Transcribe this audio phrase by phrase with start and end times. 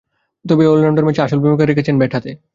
[0.45, 2.31] তবে এই অলরাউন্ডার ম্যাচে আসল ভূমিকা রেখেছেন ব্যাট হাতে।